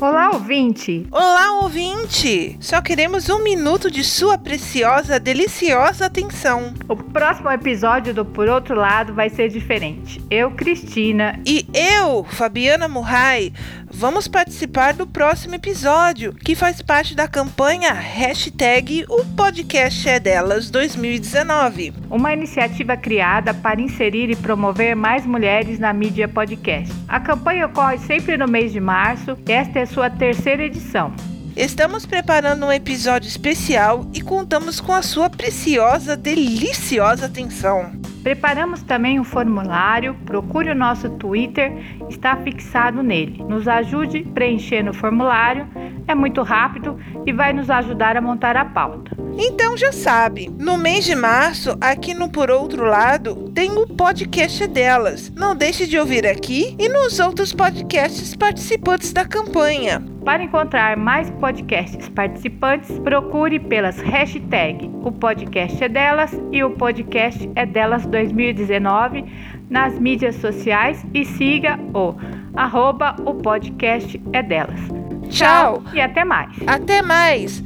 [0.00, 1.06] Olá, ouvinte!
[1.10, 2.56] Olá, ouvinte!
[2.60, 6.74] Só queremos um minuto de sua preciosa, deliciosa atenção.
[6.88, 10.20] O próximo episódio do Por Outro Lado vai ser diferente.
[10.28, 11.40] Eu, Cristina.
[11.46, 13.52] E eu, Fabiana Murray,
[13.90, 20.70] vamos participar do próximo episódio, que faz parte da campanha hashtag O Podcast é Delas
[20.70, 21.94] 2019.
[22.10, 26.92] Uma iniciativa criada para inserir e promover mais mulheres na mídia podcast.
[27.08, 31.14] A campanha ocorre sempre no mês de março esta é sua terceira edição.
[31.56, 37.92] Estamos preparando um episódio especial e contamos com a sua preciosa, deliciosa atenção.
[38.24, 41.70] Preparamos também um formulário, procure o nosso Twitter,
[42.08, 43.44] está fixado nele.
[43.46, 45.68] Nos ajude preenchendo o formulário,
[46.08, 49.14] é muito rápido e vai nos ajudar a montar a pauta.
[49.36, 54.66] Então já sabe, no mês de março, aqui no Por Outro Lado, tem o podcast
[54.68, 55.30] delas.
[55.36, 60.13] Não deixe de ouvir aqui e nos outros podcasts participantes da campanha.
[60.24, 67.50] Para encontrar mais podcasts participantes, procure pelas hashtags O Podcast é Delas e o Podcast
[67.54, 69.24] é Delas 2019
[69.68, 72.14] nas mídias sociais e siga o
[72.56, 74.80] arroba O Podcast é Delas.
[75.28, 76.56] Tchau e até mais.
[76.66, 77.62] Até mais!